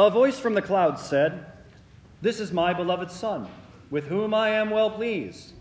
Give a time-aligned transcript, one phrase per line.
[0.00, 1.44] A voice from the clouds said,
[2.22, 3.46] This is my beloved Son,
[3.90, 5.52] with whom I am well pleased.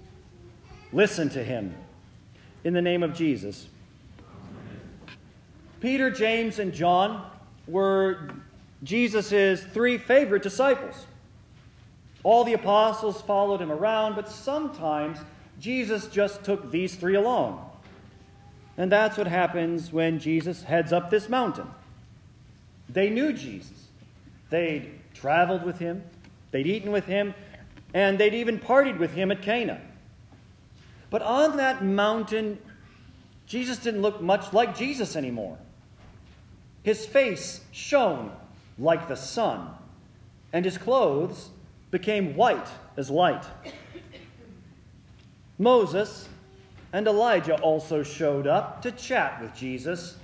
[0.93, 1.75] Listen to him.
[2.63, 3.67] In the name of Jesus.
[5.81, 7.29] Peter, James, and John
[7.67, 8.29] were
[8.81, 11.05] Jesus' three favorite disciples.
[12.23, 15.17] All the apostles followed him around, but sometimes
[15.59, 17.69] Jesus just took these three along.
[18.77, 21.67] And that's what happens when Jesus heads up this mountain.
[22.87, 23.88] They knew Jesus,
[24.49, 26.03] they'd traveled with him,
[26.51, 27.33] they'd eaten with him,
[27.93, 29.81] and they'd even partied with him at Cana.
[31.09, 32.59] But on that mountain,
[33.47, 35.57] Jesus didn't look much like Jesus anymore.
[36.83, 38.31] His face shone
[38.77, 39.69] like the sun,
[40.53, 41.49] and his clothes
[41.91, 43.43] became white as light.
[45.57, 46.29] Moses
[46.93, 50.15] and Elijah also showed up to chat with Jesus.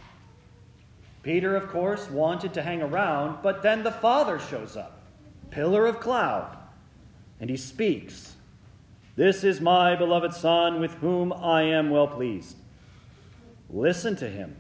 [1.26, 5.00] Peter, of course, wanted to hang around, but then the Father shows up,
[5.50, 6.56] pillar of cloud,
[7.40, 8.36] and he speaks.
[9.16, 12.58] This is my beloved Son, with whom I am well pleased.
[13.72, 14.56] Listen to him.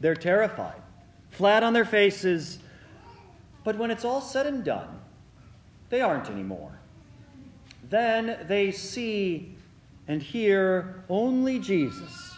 [0.00, 0.80] They're terrified,
[1.28, 2.58] flat on their faces,
[3.64, 4.98] but when it's all said and done,
[5.90, 6.78] they aren't anymore.
[7.90, 9.56] Then they see
[10.08, 12.32] and hear only Jesus.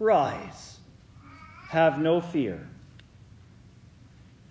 [0.00, 0.71] Rise,
[1.72, 2.68] have no fear.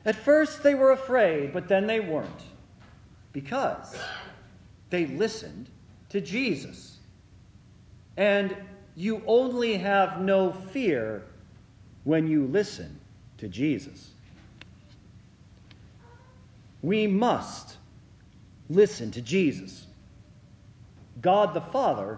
[0.03, 2.41] At first they were afraid, but then they weren't,
[3.31, 3.95] because
[4.89, 5.69] they listened
[6.09, 6.97] to Jesus.
[8.17, 8.57] And
[8.95, 11.23] you only have no fear
[12.05, 12.99] when you listen
[13.37, 14.09] to Jesus.
[16.81, 17.77] We must
[18.67, 19.85] listen to Jesus.
[21.21, 22.17] God the Father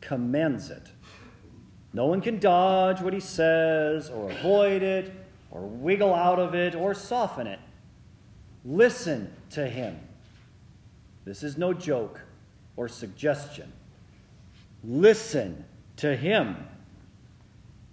[0.00, 0.92] commands it.
[1.92, 5.12] No one can dodge what he says, or avoid it,
[5.50, 7.58] or wiggle out of it, or soften it.
[8.64, 9.98] Listen to him.
[11.24, 12.20] This is no joke
[12.76, 13.72] or suggestion.
[14.84, 15.64] Listen
[15.96, 16.56] to him.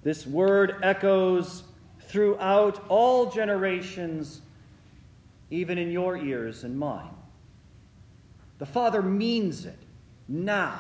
[0.04, 1.64] This word echoes
[2.02, 4.42] throughout all generations,
[5.50, 7.10] even in your ears and mine.
[8.60, 9.80] The Father means it
[10.28, 10.80] now,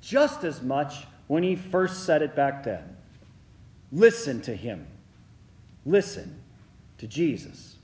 [0.00, 2.94] just as much when He first said it back then.
[3.90, 4.86] Listen to Him.
[5.86, 6.38] Listen
[6.98, 7.76] to Jesus.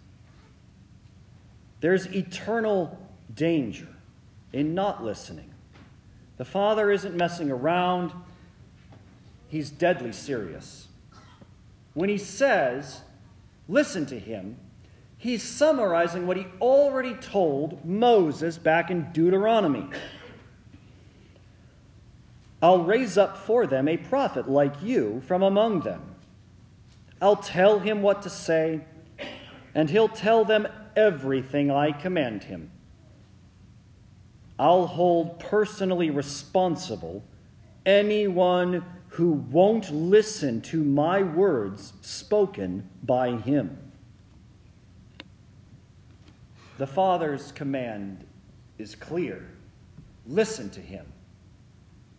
[1.80, 2.98] There's eternal
[3.34, 3.88] danger
[4.52, 5.50] in not listening.
[6.36, 8.12] The Father isn't messing around,
[9.48, 10.88] He's deadly serious.
[11.94, 13.00] When He says,
[13.66, 14.58] listen to Him,
[15.16, 19.86] he's summarizing what he already told Moses back in Deuteronomy.
[22.60, 26.16] I'll raise up for them a prophet like you from among them.
[27.20, 28.80] I'll tell him what to say,
[29.74, 30.66] and he'll tell them
[30.96, 32.70] everything I command him.
[34.58, 37.22] I'll hold personally responsible
[37.86, 43.78] anyone who won't listen to my words spoken by him.
[46.78, 48.24] The Father's command
[48.78, 49.48] is clear
[50.26, 51.06] listen to him.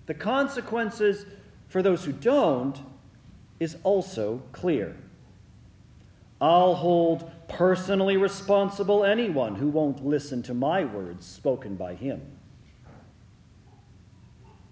[0.09, 1.28] The consequences
[1.68, 2.75] for those who don't
[3.59, 4.97] is also clear.
[6.42, 12.24] I'll hold personally responsible anyone who won't listen to my words spoken by him.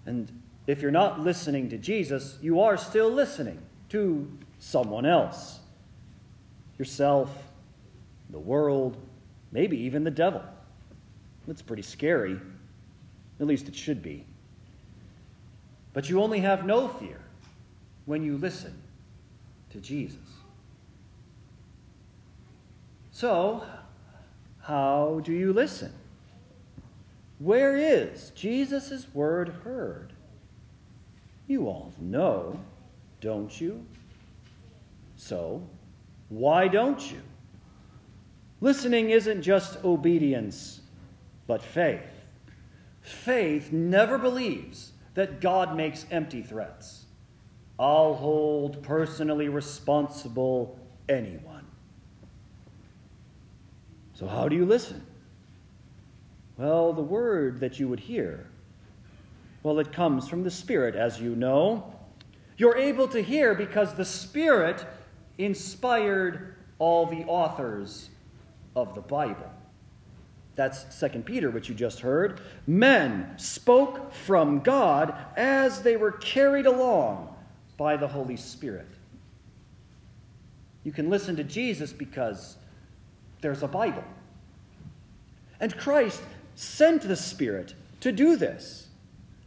[0.06, 4.28] And if you're not listening to Jesus, you are still listening to
[4.58, 5.60] someone else
[6.78, 7.30] yourself,
[8.30, 8.96] the world,
[9.52, 10.42] maybe even the devil.
[11.46, 12.40] That's pretty scary.
[13.38, 14.26] At least it should be.
[15.92, 17.20] But you only have no fear
[18.04, 18.74] when you listen
[19.70, 20.18] to Jesus.
[23.10, 23.64] So,
[24.60, 25.92] how do you listen?
[27.38, 30.12] Where is Jesus' word heard?
[31.46, 32.60] You all know,
[33.20, 33.84] don't you?
[35.16, 35.62] So,
[36.28, 37.20] why don't you?
[38.60, 40.80] Listening isn't just obedience,
[41.46, 42.02] but faith.
[43.00, 47.06] Faith never believes that God makes empty threats.
[47.76, 50.78] I'll hold personally responsible
[51.08, 51.66] anyone.
[54.14, 55.04] So, how do you listen?
[56.56, 58.46] Well, the word that you would hear,
[59.64, 61.92] well, it comes from the Spirit, as you know.
[62.56, 64.86] You're able to hear because the Spirit
[65.36, 68.10] inspired all the authors
[68.76, 69.50] of the Bible.
[70.58, 72.40] That's 2 Peter, which you just heard.
[72.66, 77.32] Men spoke from God as they were carried along
[77.76, 78.88] by the Holy Spirit.
[80.82, 82.56] You can listen to Jesus because
[83.40, 84.02] there's a Bible.
[85.60, 86.22] And Christ
[86.56, 88.88] sent the Spirit to do this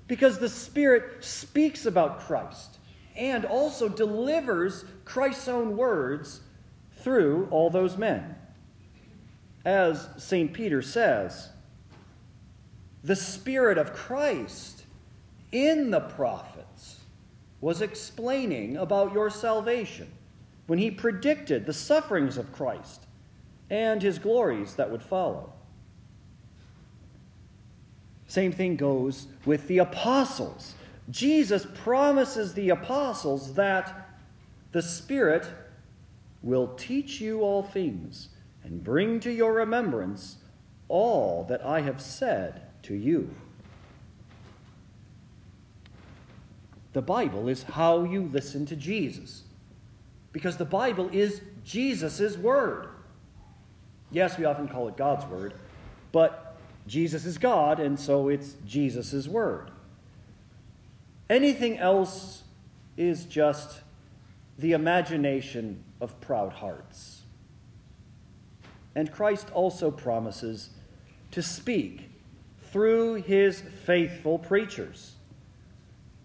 [0.08, 2.80] because the Spirit speaks about Christ
[3.18, 6.40] and also delivers Christ's own words
[7.04, 8.38] through all those men.
[9.64, 10.54] As St.
[10.54, 11.50] Peter says,
[13.04, 14.84] the Spirit of Christ
[15.52, 17.00] in the prophets
[17.60, 20.08] was explaining about your salvation
[20.68, 23.06] when he predicted the sufferings of Christ
[23.70, 25.54] and his glories that would follow.
[28.28, 30.76] Same thing goes with the apostles.
[31.10, 34.10] Jesus promises the apostles that
[34.72, 35.46] the Spirit
[36.42, 38.30] will teach you all things
[38.64, 40.38] and bring to your remembrance
[40.88, 43.34] all that I have said to you.
[46.94, 49.44] The Bible is how you listen to Jesus,
[50.34, 52.90] because the Bible is Jesus' Word.
[54.12, 55.54] Yes, we often call it God's Word,
[56.12, 59.72] but Jesus is God, and so it's Jesus' Word.
[61.30, 62.44] Anything else
[62.98, 63.82] is just
[64.58, 67.21] the imagination of proud hearts.
[68.96, 70.70] And Christ also promises
[71.32, 72.10] to speak
[72.72, 75.16] through his faithful preachers.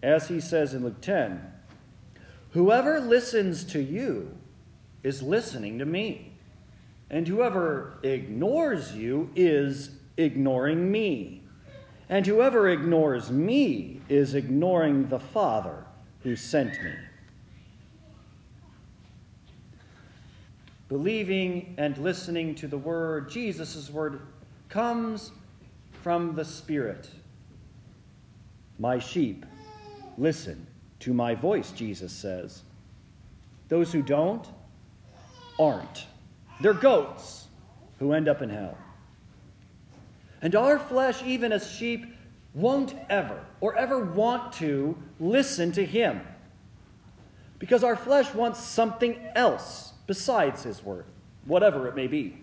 [0.03, 1.41] As he says in Luke 10,
[2.51, 4.37] whoever listens to you
[5.03, 6.33] is listening to me,
[7.09, 11.43] and whoever ignores you is ignoring me,
[12.09, 15.85] and whoever ignores me is ignoring the Father
[16.23, 16.93] who sent me.
[20.89, 24.21] Believing and listening to the Word, Jesus' Word,
[24.69, 25.31] comes
[26.01, 27.09] from the Spirit.
[28.79, 29.45] My sheep
[30.17, 30.65] listen
[30.99, 32.63] to my voice, Jesus says.
[33.67, 34.47] Those who don't
[35.59, 36.05] aren't.
[36.61, 37.47] They're goats
[37.99, 38.77] who end up in hell.
[40.41, 42.05] And our flesh, even as sheep,
[42.53, 46.21] won't ever or ever want to listen to Him.
[47.59, 51.05] Because our flesh wants something else besides His Word,
[51.45, 52.37] whatever it may be.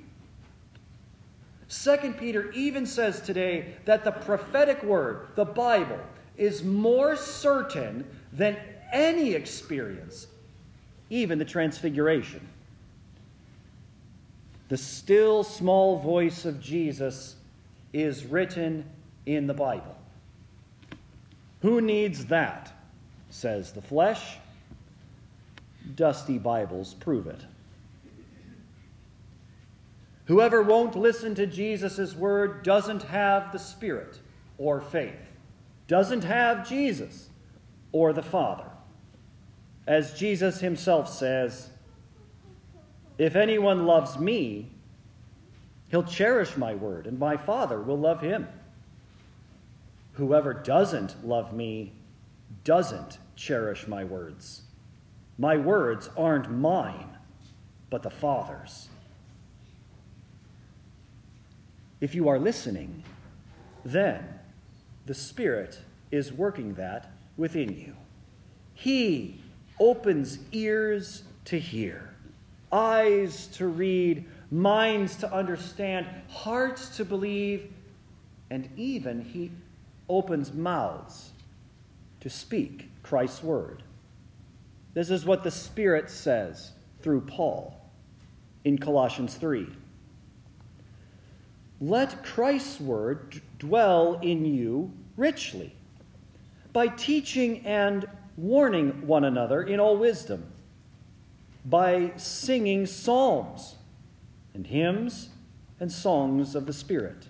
[1.68, 5.98] Second Peter even says today that the prophetic word, the Bible,
[6.36, 8.56] is more certain than
[8.92, 10.26] any experience,
[11.10, 12.46] even the transfiguration.
[14.68, 17.36] The still small voice of Jesus
[17.92, 18.84] is written
[19.26, 19.96] in the Bible.
[21.62, 22.72] Who needs that?
[23.30, 24.36] says the flesh.
[25.96, 27.40] Dusty Bibles prove it.
[30.26, 34.20] Whoever won't listen to Jesus' word doesn't have the Spirit
[34.56, 35.36] or faith,
[35.86, 37.28] doesn't have Jesus
[37.92, 38.70] or the Father.
[39.86, 41.68] As Jesus himself says,
[43.18, 44.70] If anyone loves me,
[45.90, 48.48] he'll cherish my word, and my Father will love him.
[50.14, 51.92] Whoever doesn't love me
[52.62, 54.62] doesn't cherish my words.
[55.36, 57.18] My words aren't mine,
[57.90, 58.88] but the Father's.
[62.04, 63.02] If you are listening,
[63.82, 64.22] then
[65.06, 65.78] the Spirit
[66.10, 67.96] is working that within you.
[68.74, 69.40] He
[69.80, 72.10] opens ears to hear,
[72.70, 77.72] eyes to read, minds to understand, hearts to believe,
[78.50, 79.50] and even He
[80.06, 81.30] opens mouths
[82.20, 83.82] to speak Christ's word.
[84.92, 87.80] This is what the Spirit says through Paul
[88.62, 89.68] in Colossians 3.
[91.86, 95.76] Let Christ's word dwell in you richly
[96.72, 100.50] by teaching and warning one another in all wisdom,
[101.66, 103.74] by singing psalms
[104.54, 105.28] and hymns
[105.78, 107.26] and songs of the Spirit.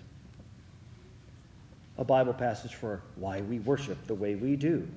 [1.97, 4.87] A Bible passage for why we worship the way we do.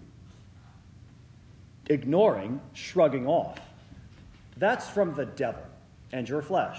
[1.87, 3.59] Ignoring, shrugging off.
[4.57, 5.65] That's from the devil
[6.13, 6.79] and your flesh.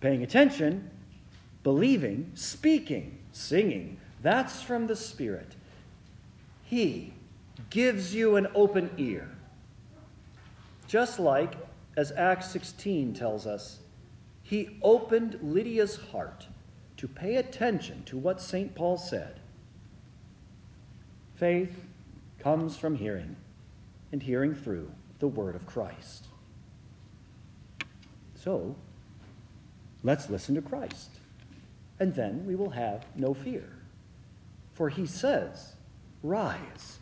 [0.00, 0.90] Paying attention
[1.62, 3.98] believing, speaking, singing.
[4.20, 5.54] That's from the Spirit.
[6.64, 7.12] He
[7.70, 9.28] gives you an open ear.
[10.88, 11.54] Just like,
[11.96, 13.78] as Acts 16 tells us,
[14.42, 16.46] he opened Lydia's heart
[16.96, 18.74] to pay attention to what St.
[18.74, 19.40] Paul said.
[21.36, 21.84] Faith
[22.38, 23.36] comes from hearing,
[24.10, 26.26] and hearing through the word of Christ.
[28.34, 28.76] So,
[30.02, 31.08] let's listen to Christ
[32.02, 33.78] and then we will have no fear.
[34.74, 35.74] For he says,
[36.20, 36.98] Rise,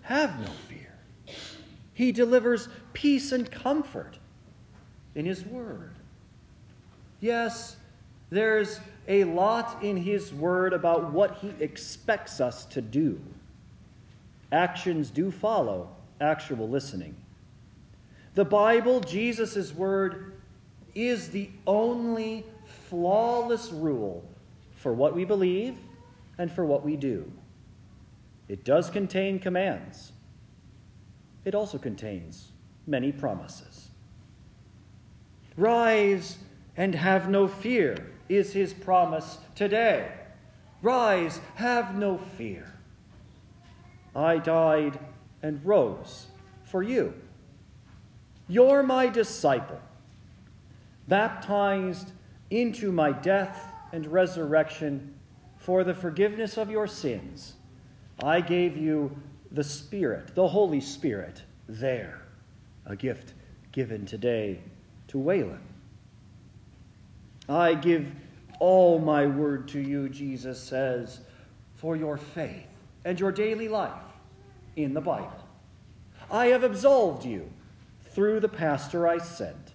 [0.00, 0.94] have no fear.
[1.92, 4.18] He delivers peace and comfort
[5.14, 5.96] in his word.
[7.20, 7.76] Yes,
[8.30, 13.20] there's a lot in His Word about what He expects us to do.
[14.50, 17.16] Actions do follow actual listening.
[18.34, 20.32] The Bible, Jesus' Word,
[20.94, 22.44] is the only
[22.88, 24.24] flawless rule
[24.76, 25.76] for what we believe
[26.38, 27.30] and for what we do.
[28.48, 30.12] It does contain commands,
[31.44, 32.52] it also contains
[32.86, 33.90] many promises.
[35.56, 36.38] Rise
[36.76, 40.12] and have no fear is his promise today.
[40.82, 42.72] Rise, have no fear.
[44.14, 44.98] I died
[45.42, 46.26] and rose
[46.64, 47.14] for you.
[48.48, 49.80] You're my disciple,
[51.08, 52.12] baptized
[52.50, 55.14] into my death and resurrection
[55.58, 57.54] for the forgiveness of your sins.
[58.22, 59.16] I gave you
[59.50, 62.22] the Spirit, the Holy Spirit, there,
[62.84, 63.34] a gift
[63.72, 64.60] given today
[65.08, 65.58] to Waylon.
[67.48, 68.12] I give
[68.58, 71.20] all my word to you, Jesus says,
[71.74, 72.68] for your faith
[73.04, 73.92] and your daily life
[74.76, 75.46] in the Bible.
[76.30, 77.48] I have absolved you
[78.10, 79.74] through the pastor I sent.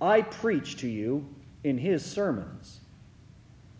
[0.00, 1.28] I preach to you
[1.64, 2.80] in his sermons.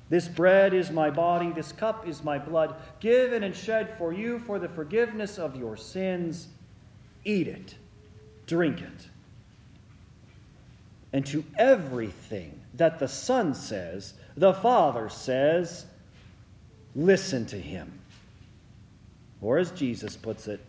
[0.08, 4.38] This bread is my body, this cup is my blood, given and shed for you
[4.38, 6.48] for the forgiveness of your sins.
[7.24, 7.74] Eat it,
[8.46, 9.08] drink it.
[11.12, 15.86] And to everything that the Son says, the Father says,
[16.94, 17.92] listen to him.
[19.40, 20.60] Or as Jesus puts it,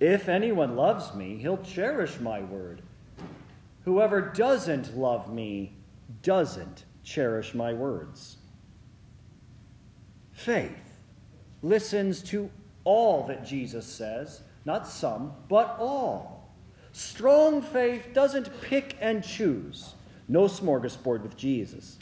[0.00, 2.82] if anyone loves me, he'll cherish my word.
[3.84, 5.72] Whoever doesn't love me
[6.28, 8.36] doesn't cherish my words.
[10.30, 10.98] Faith
[11.62, 12.50] listens to
[12.84, 16.52] all that Jesus says, not some, but all.
[16.92, 19.94] Strong faith doesn't pick and choose.
[20.28, 21.96] No smorgasbord with Jesus.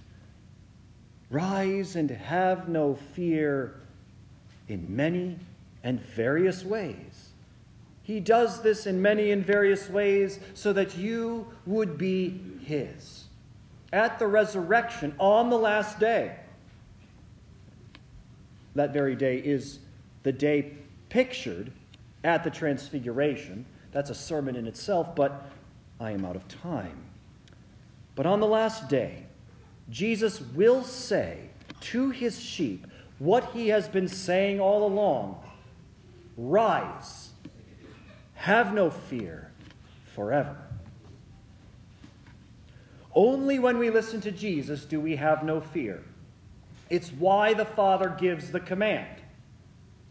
[1.30, 3.80] Rise and have no fear
[4.66, 5.38] in many
[5.84, 7.28] and various ways.
[8.02, 13.25] He does this in many and various ways so that you would be His.
[13.96, 16.36] At the resurrection, on the last day,
[18.74, 19.78] that very day is
[20.22, 20.74] the day
[21.08, 21.72] pictured
[22.22, 23.64] at the Transfiguration.
[23.92, 25.48] That's a sermon in itself, but
[25.98, 27.04] I am out of time.
[28.14, 29.24] But on the last day,
[29.88, 31.48] Jesus will say
[31.80, 32.86] to his sheep
[33.18, 35.42] what he has been saying all along
[36.36, 37.30] Rise,
[38.34, 39.52] have no fear
[40.14, 40.65] forever.
[43.16, 46.04] Only when we listen to Jesus do we have no fear.
[46.90, 49.22] It's why the Father gives the command.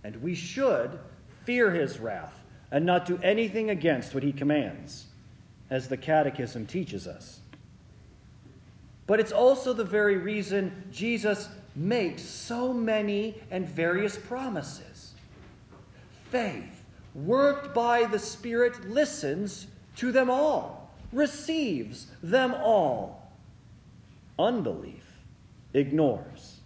[0.04, 1.00] And we should
[1.46, 2.34] fear his wrath
[2.72, 5.06] and not do anything against what he commands,
[5.70, 7.40] as the Catechism teaches us.
[9.06, 15.14] But it's also the very reason Jesus makes so many and various promises.
[16.32, 20.85] Faith, worked by the Spirit, listens to them all,
[21.15, 23.31] receives them all.
[24.38, 25.03] Unbelief
[25.74, 26.60] ignores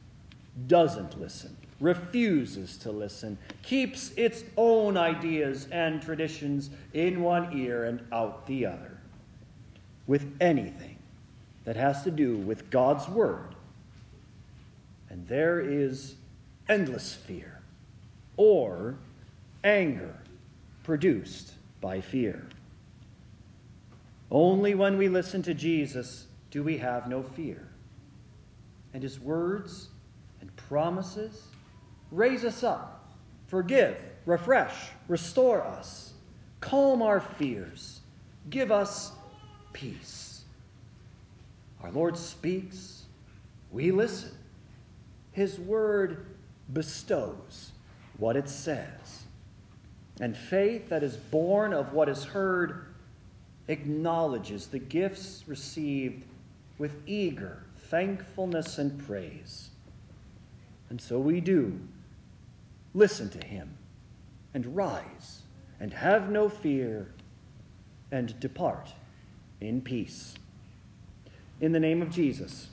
[0.67, 8.01] doesn't listen, refuses to listen, keeps its own ideas and traditions in one ear and
[8.11, 8.97] out the other.
[10.07, 10.97] With anything
[11.65, 13.53] that has to do with God's Word.
[15.09, 16.15] And there is
[16.67, 17.61] endless fear
[18.37, 18.95] or
[19.63, 20.15] anger
[20.83, 22.47] produced by fear.
[24.31, 27.67] Only when we listen to Jesus do we have no fear.
[28.93, 29.89] And his words
[30.41, 31.43] and promises
[32.11, 33.09] raise us up,
[33.47, 36.13] forgive, refresh, restore us,
[36.59, 38.01] calm our fears,
[38.49, 39.11] give us
[39.73, 40.43] peace.
[41.83, 43.03] Our Lord speaks,
[43.71, 44.31] we listen.
[45.31, 46.25] His word
[46.71, 47.71] bestows
[48.17, 49.23] what it says.
[50.19, 52.88] And faith that is born of what is heard
[53.69, 56.23] acknowledges the gifts received
[56.77, 59.69] with eager thankfulness and praise.
[60.89, 61.79] And so we do
[62.93, 63.77] listen to him
[64.53, 65.43] and rise
[65.79, 67.11] and have no fear
[68.11, 68.93] and depart
[69.61, 70.33] in peace.
[71.61, 72.69] In the name of Jesus.